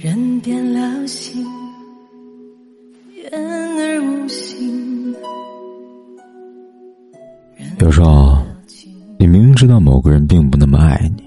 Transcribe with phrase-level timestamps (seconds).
[0.00, 1.44] 人变了心，
[3.16, 5.12] 言而无信。
[7.80, 8.40] 有时候，
[9.18, 11.24] 你明明知道某个人并不那么爱你。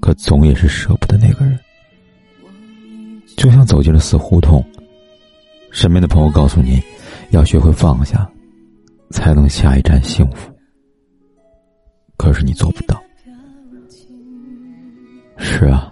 [0.00, 1.58] 可总也是舍不得那个人，
[3.36, 4.64] 就像走进了死胡同。
[5.70, 6.80] 身边的朋友告诉你，
[7.32, 8.26] 要学会放下，
[9.10, 10.50] 才能下一站幸福。
[12.16, 12.98] 可是你做不到。
[15.36, 15.89] 是啊，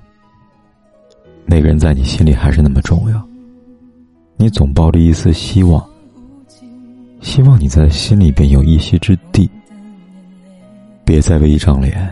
[1.69, 3.28] 人在你心里还是那么重要。
[4.38, 5.86] 你总抱着一丝希望，
[7.20, 9.48] 希望你在心里边有一席之地。
[11.05, 12.10] 别再为一张脸。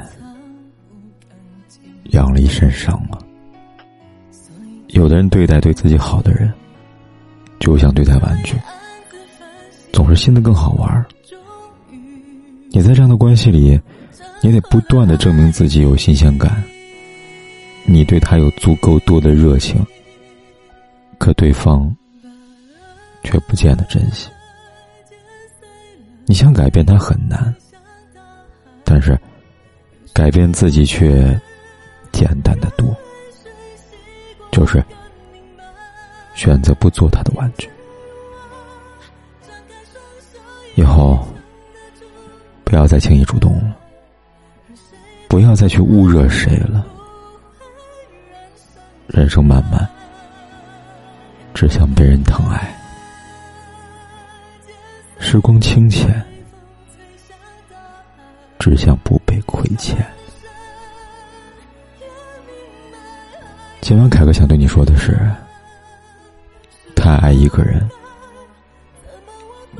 [2.10, 3.18] 养了一身伤了。
[4.88, 6.52] 有的人对待对自己好的人，
[7.58, 8.56] 就像对待玩具，
[9.92, 11.06] 总是新的更好玩。
[12.70, 13.80] 你在这样的关系里，
[14.42, 16.62] 你得不断的证明自己有新鲜感。
[17.86, 19.84] 你对他有足够多的热情，
[21.18, 21.94] 可对方
[23.22, 24.28] 却不见得珍惜。
[26.26, 27.54] 你想改变他很难，
[28.84, 29.18] 但是
[30.12, 31.38] 改变自己却。
[32.12, 32.96] 简单的多，
[34.50, 34.82] 就是
[36.34, 37.68] 选择不做他的玩具。
[40.76, 41.28] 以后
[42.64, 43.76] 不要再轻易主动了，
[45.28, 46.86] 不要再去捂热谁了。
[49.08, 49.88] 人生漫漫，
[51.54, 52.58] 只想被人疼爱；
[55.18, 56.22] 时光清浅，
[58.58, 60.04] 只想不被亏欠。
[63.80, 65.16] 今晚凯哥想对你说的是：
[66.96, 67.88] 太爱一个人，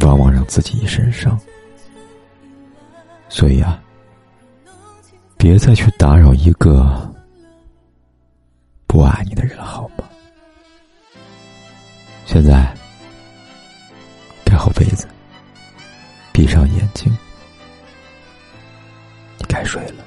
[0.03, 1.39] 往往让自己一身伤。
[3.29, 3.83] 所以啊，
[5.37, 7.06] 别再去打扰一个
[8.97, 10.09] 不爱你的人，好吗？
[12.25, 12.75] 现在
[14.43, 15.07] 盖好被子，
[16.33, 17.15] 闭上眼睛，
[19.37, 20.03] 你该睡了。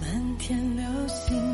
[0.00, 1.53] 满天流星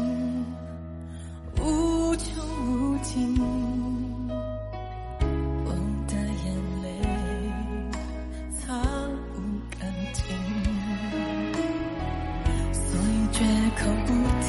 [13.80, 14.48] 口不提，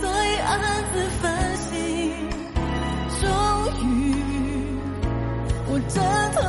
[0.00, 0.50] 所以暗
[0.92, 1.68] 自反省。
[3.20, 3.22] 终
[3.84, 3.86] 于，
[5.66, 5.96] 我挣
[6.32, 6.40] 脱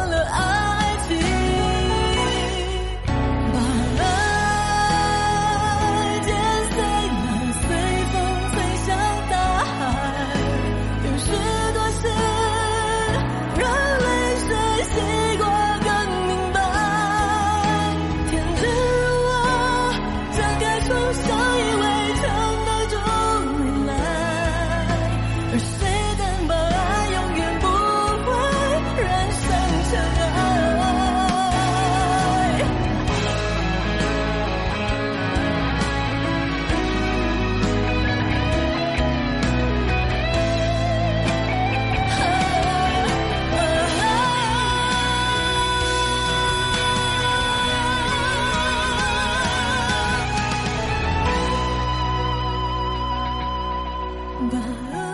[54.47, 55.08] 了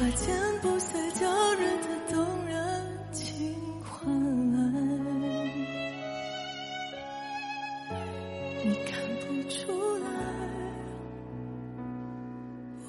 [0.00, 1.26] 花间不碎，叫
[1.56, 4.06] 人的动人情怀。
[8.64, 10.08] 你看不出来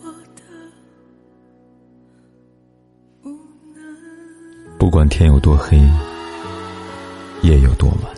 [0.01, 0.41] 我的
[3.23, 3.29] 无
[3.75, 3.81] 奈。
[4.79, 5.77] 不管天有多黑，
[7.41, 8.15] 夜有多晚，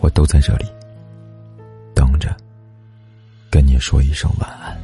[0.00, 0.66] 我都在这里
[1.94, 2.36] 等着，
[3.50, 4.78] 跟你说一声晚安。